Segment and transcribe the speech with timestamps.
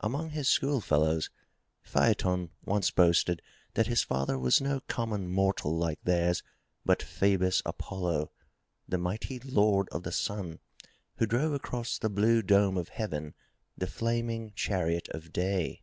[0.00, 1.30] Among his school fellows
[1.80, 3.40] Phaeton once boasted
[3.72, 6.42] that his father was no common mortal like theirs,
[6.84, 8.30] but Phoebus Apollo,
[8.86, 10.58] the mighty Lord of the Sun,
[11.16, 13.32] who drove across the blue dome of heaven
[13.74, 15.80] the flaming chariot of day.